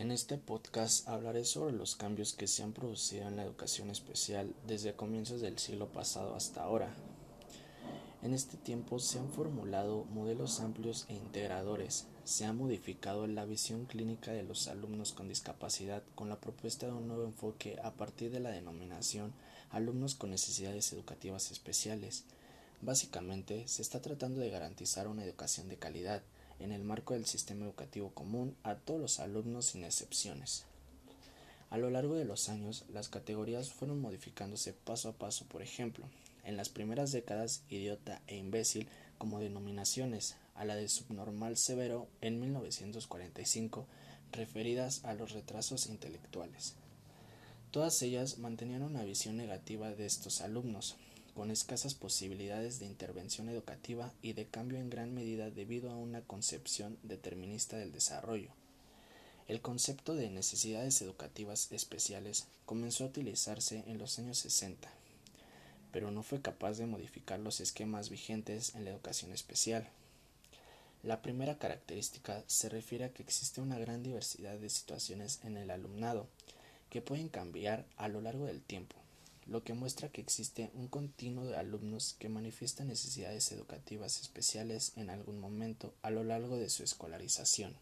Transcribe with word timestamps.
En 0.00 0.10
este 0.10 0.38
podcast 0.38 1.06
hablaré 1.06 1.44
sobre 1.44 1.76
los 1.76 1.94
cambios 1.94 2.32
que 2.32 2.46
se 2.46 2.62
han 2.62 2.72
producido 2.72 3.28
en 3.28 3.36
la 3.36 3.42
educación 3.42 3.90
especial 3.90 4.54
desde 4.66 4.94
comienzos 4.94 5.42
del 5.42 5.58
siglo 5.58 5.92
pasado 5.92 6.34
hasta 6.34 6.62
ahora. 6.62 6.88
En 8.22 8.32
este 8.32 8.56
tiempo 8.56 8.98
se 8.98 9.18
han 9.18 9.30
formulado 9.30 10.06
modelos 10.06 10.60
amplios 10.60 11.04
e 11.10 11.12
integradores, 11.12 12.06
se 12.24 12.46
ha 12.46 12.54
modificado 12.54 13.26
la 13.26 13.44
visión 13.44 13.84
clínica 13.84 14.32
de 14.32 14.42
los 14.42 14.68
alumnos 14.68 15.12
con 15.12 15.28
discapacidad 15.28 16.02
con 16.14 16.30
la 16.30 16.40
propuesta 16.40 16.86
de 16.86 16.92
un 16.92 17.06
nuevo 17.06 17.24
enfoque 17.24 17.78
a 17.84 17.90
partir 17.90 18.30
de 18.30 18.40
la 18.40 18.52
denominación 18.52 19.34
alumnos 19.68 20.14
con 20.14 20.30
necesidades 20.30 20.90
educativas 20.94 21.50
especiales. 21.50 22.24
Básicamente, 22.80 23.68
se 23.68 23.82
está 23.82 24.00
tratando 24.00 24.40
de 24.40 24.48
garantizar 24.48 25.08
una 25.08 25.24
educación 25.24 25.68
de 25.68 25.76
calidad, 25.76 26.22
en 26.60 26.72
el 26.72 26.84
marco 26.84 27.14
del 27.14 27.26
sistema 27.26 27.64
educativo 27.64 28.10
común 28.10 28.56
a 28.62 28.76
todos 28.76 29.00
los 29.00 29.20
alumnos 29.20 29.66
sin 29.66 29.84
excepciones. 29.84 30.64
A 31.70 31.78
lo 31.78 31.90
largo 31.90 32.14
de 32.14 32.24
los 32.24 32.48
años, 32.48 32.84
las 32.92 33.08
categorías 33.08 33.70
fueron 33.70 34.00
modificándose 34.00 34.72
paso 34.72 35.08
a 35.08 35.12
paso, 35.12 35.46
por 35.46 35.62
ejemplo, 35.62 36.06
en 36.44 36.56
las 36.56 36.68
primeras 36.68 37.12
décadas 37.12 37.62
idiota 37.68 38.22
e 38.26 38.36
imbécil 38.36 38.88
como 39.18 39.38
denominaciones, 39.38 40.36
a 40.54 40.64
la 40.64 40.74
de 40.74 40.88
subnormal 40.88 41.56
severo 41.56 42.08
en 42.20 42.40
1945, 42.40 43.86
referidas 44.32 45.04
a 45.04 45.14
los 45.14 45.32
retrasos 45.32 45.86
intelectuales. 45.86 46.74
Todas 47.70 48.02
ellas 48.02 48.38
mantenían 48.38 48.82
una 48.82 49.04
visión 49.04 49.36
negativa 49.36 49.90
de 49.90 50.06
estos 50.06 50.40
alumnos, 50.40 50.96
con 51.34 51.50
escasas 51.50 51.94
posibilidades 51.94 52.78
de 52.78 52.86
intervención 52.86 53.48
educativa 53.48 54.12
y 54.22 54.32
de 54.32 54.46
cambio 54.46 54.78
en 54.78 54.90
gran 54.90 55.14
medida 55.14 55.50
debido 55.50 55.90
a 55.90 55.96
una 55.96 56.20
concepción 56.22 56.98
determinista 57.02 57.76
del 57.76 57.92
desarrollo. 57.92 58.50
El 59.48 59.60
concepto 59.60 60.14
de 60.14 60.30
necesidades 60.30 61.02
educativas 61.02 61.72
especiales 61.72 62.46
comenzó 62.66 63.04
a 63.04 63.08
utilizarse 63.08 63.82
en 63.86 63.98
los 63.98 64.18
años 64.18 64.38
60, 64.38 64.88
pero 65.92 66.10
no 66.10 66.22
fue 66.22 66.40
capaz 66.40 66.78
de 66.78 66.86
modificar 66.86 67.40
los 67.40 67.60
esquemas 67.60 68.10
vigentes 68.10 68.74
en 68.74 68.84
la 68.84 68.90
educación 68.90 69.32
especial. 69.32 69.88
La 71.02 71.22
primera 71.22 71.58
característica 71.58 72.44
se 72.46 72.68
refiere 72.68 73.06
a 73.06 73.12
que 73.12 73.22
existe 73.22 73.60
una 73.60 73.78
gran 73.78 74.02
diversidad 74.02 74.58
de 74.58 74.70
situaciones 74.70 75.40
en 75.42 75.56
el 75.56 75.70
alumnado, 75.70 76.28
que 76.90 77.00
pueden 77.00 77.28
cambiar 77.28 77.86
a 77.96 78.08
lo 78.08 78.20
largo 78.20 78.46
del 78.46 78.60
tiempo 78.60 78.99
lo 79.50 79.64
que 79.64 79.74
muestra 79.74 80.08
que 80.08 80.20
existe 80.20 80.70
un 80.74 80.86
continuo 80.86 81.44
de 81.44 81.56
alumnos 81.56 82.14
que 82.20 82.28
manifiestan 82.28 82.86
necesidades 82.86 83.50
educativas 83.50 84.20
especiales 84.20 84.92
en 84.94 85.10
algún 85.10 85.40
momento 85.40 85.92
a 86.02 86.10
lo 86.10 86.22
largo 86.22 86.56
de 86.56 86.70
su 86.70 86.84
escolarización. 86.84 87.74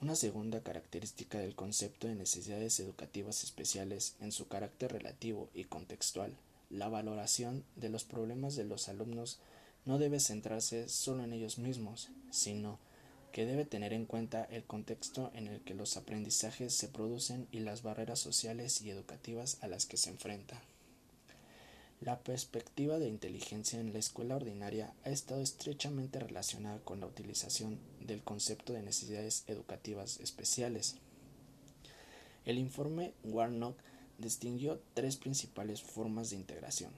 Una 0.00 0.16
segunda 0.16 0.60
característica 0.60 1.38
del 1.38 1.54
concepto 1.54 2.08
de 2.08 2.16
necesidades 2.16 2.80
educativas 2.80 3.44
especiales 3.44 4.16
en 4.20 4.32
su 4.32 4.48
carácter 4.48 4.92
relativo 4.92 5.48
y 5.54 5.64
contextual, 5.64 6.36
la 6.68 6.88
valoración 6.88 7.62
de 7.76 7.88
los 7.88 8.02
problemas 8.02 8.56
de 8.56 8.64
los 8.64 8.88
alumnos 8.88 9.38
no 9.84 9.98
debe 9.98 10.18
centrarse 10.18 10.88
solo 10.88 11.22
en 11.22 11.32
ellos 11.32 11.58
mismos, 11.58 12.08
sino 12.32 12.80
que 13.34 13.46
debe 13.46 13.64
tener 13.64 13.92
en 13.92 14.06
cuenta 14.06 14.44
el 14.44 14.62
contexto 14.62 15.32
en 15.34 15.48
el 15.48 15.60
que 15.60 15.74
los 15.74 15.96
aprendizajes 15.96 16.72
se 16.72 16.86
producen 16.86 17.48
y 17.50 17.58
las 17.58 17.82
barreras 17.82 18.20
sociales 18.20 18.80
y 18.80 18.90
educativas 18.90 19.58
a 19.60 19.66
las 19.66 19.86
que 19.86 19.96
se 19.96 20.10
enfrenta. 20.10 20.62
La 22.00 22.20
perspectiva 22.20 23.00
de 23.00 23.08
inteligencia 23.08 23.80
en 23.80 23.92
la 23.92 23.98
escuela 23.98 24.36
ordinaria 24.36 24.94
ha 25.04 25.10
estado 25.10 25.40
estrechamente 25.40 26.20
relacionada 26.20 26.78
con 26.84 27.00
la 27.00 27.08
utilización 27.08 27.80
del 27.98 28.22
concepto 28.22 28.72
de 28.72 28.82
necesidades 28.82 29.42
educativas 29.48 30.20
especiales. 30.20 30.94
El 32.44 32.56
informe 32.58 33.14
Warnock 33.24 33.76
distinguió 34.16 34.80
tres 34.94 35.16
principales 35.16 35.82
formas 35.82 36.30
de 36.30 36.36
integración 36.36 36.92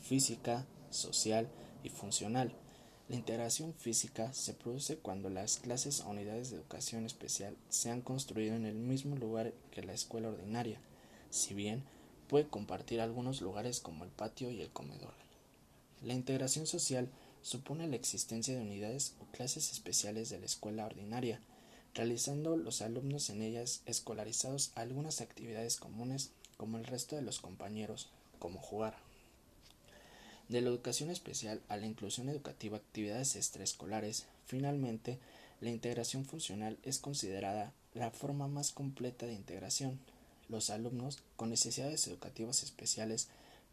física, 0.00 0.64
social 0.90 1.48
y 1.82 1.88
funcional, 1.88 2.54
la 3.08 3.16
integración 3.16 3.74
física 3.74 4.32
se 4.32 4.54
produce 4.54 4.96
cuando 4.96 5.28
las 5.28 5.58
clases 5.58 6.00
o 6.00 6.10
unidades 6.10 6.50
de 6.50 6.56
educación 6.56 7.04
especial 7.04 7.56
se 7.68 7.90
han 7.90 8.00
construido 8.00 8.54
en 8.54 8.64
el 8.64 8.74
mismo 8.74 9.16
lugar 9.16 9.52
que 9.70 9.82
la 9.82 9.92
escuela 9.92 10.28
ordinaria, 10.28 10.80
si 11.30 11.52
bien 11.52 11.82
puede 12.28 12.46
compartir 12.46 13.00
algunos 13.00 13.40
lugares 13.40 13.80
como 13.80 14.04
el 14.04 14.10
patio 14.10 14.50
y 14.50 14.62
el 14.62 14.70
comedor. 14.70 15.14
La 16.02 16.14
integración 16.14 16.66
social 16.66 17.08
supone 17.42 17.88
la 17.88 17.96
existencia 17.96 18.54
de 18.54 18.62
unidades 18.62 19.14
o 19.20 19.26
clases 19.32 19.72
especiales 19.72 20.30
de 20.30 20.38
la 20.38 20.46
escuela 20.46 20.86
ordinaria, 20.86 21.40
realizando 21.94 22.56
los 22.56 22.80
alumnos 22.80 23.28
en 23.30 23.42
ellas 23.42 23.82
escolarizados 23.84 24.72
algunas 24.74 25.20
actividades 25.20 25.76
comunes 25.76 26.30
como 26.56 26.78
el 26.78 26.84
resto 26.84 27.16
de 27.16 27.22
los 27.22 27.40
compañeros, 27.40 28.08
como 28.38 28.58
jugar 28.60 28.96
de 30.52 30.60
la 30.60 30.68
educación 30.68 31.10
especial 31.10 31.62
a 31.68 31.78
la 31.78 31.86
inclusión 31.86 32.28
educativa 32.28 32.76
actividades 32.76 33.36
extraescolares, 33.36 34.26
finalmente, 34.44 35.18
la 35.62 35.70
integración 35.70 36.26
funcional 36.26 36.78
es 36.82 36.98
considerada 36.98 37.72
la 37.94 38.10
forma 38.10 38.48
más 38.48 38.70
completa 38.70 39.24
de 39.24 39.32
integración. 39.32 39.98
Los 40.50 40.68
alumnos 40.68 41.20
con 41.36 41.48
necesidades 41.48 42.06
educativas 42.06 42.62
especiales 42.62 43.28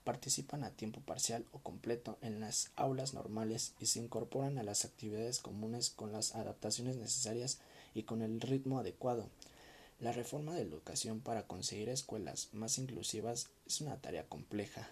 participan 0.06 0.64
a 0.64 0.72
tiempo 0.72 1.02
parcial 1.02 1.44
o 1.52 1.60
completo 1.60 2.18
en 2.22 2.40
las 2.40 2.72
aulas 2.78 3.14
normales 3.14 3.74
y 3.82 3.88
se 3.88 4.00
incorporan 4.00 4.58
a 4.58 4.64
las 4.64 4.86
actividades 4.86 5.40
comunes 5.40 5.90
con 5.90 6.14
las 6.14 6.34
adaptaciones 6.34 6.96
necesarias 6.96 7.60
y 7.94 8.04
con 8.04 8.22
el 8.22 8.40
ritmo 8.40 8.80
adecuado. 8.80 9.28
La 10.00 10.14
reforma 10.14 10.56
de 10.56 10.64
la 10.64 10.72
educación 10.72 11.20
para 11.20 11.46
conseguir 11.46 11.90
escuelas 11.90 12.48
más 12.54 12.78
inclusivas 12.78 13.50
es 13.68 13.82
una 13.82 13.98
tarea 13.98 14.24
compleja, 14.30 14.88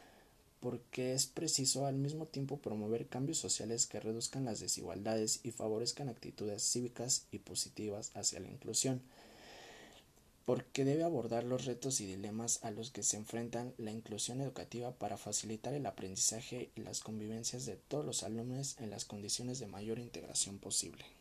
porque 0.60 1.14
es 1.14 1.28
preciso 1.28 1.86
al 1.86 1.96
mismo 1.96 2.26
tiempo 2.26 2.58
promover 2.58 3.08
cambios 3.08 3.38
sociales 3.38 3.86
que 3.86 4.00
reduzcan 4.00 4.46
las 4.46 4.60
desigualdades 4.60 5.40
y 5.44 5.52
favorezcan 5.52 6.10
actitudes 6.10 6.64
cívicas 6.64 7.26
y 7.32 7.40
positivas 7.40 8.12
hacia 8.16 8.40
la 8.40 8.50
inclusión, 8.50 9.02
porque 10.46 10.86
debe 10.86 11.04
abordar 11.04 11.44
los 11.44 11.66
retos 11.66 12.00
y 12.00 12.06
dilemas 12.06 12.64
a 12.64 12.72
los 12.72 12.90
que 12.90 13.04
se 13.04 13.18
enfrentan 13.18 13.74
la 13.78 13.92
inclusión 13.92 14.40
educativa 14.42 14.94
para 14.94 15.18
facilitar 15.18 15.74
el 15.74 15.86
aprendizaje 15.86 16.72
y 16.76 16.82
las 16.82 17.02
convivencias 17.02 17.66
de 17.66 17.76
todos 17.76 18.06
los 18.06 18.24
alumnos 18.24 18.78
en 18.80 18.90
las 18.90 19.06
condiciones 19.06 19.60
de 19.60 19.68
mayor 19.68 20.00
integración 20.00 20.58
posible. 20.58 21.17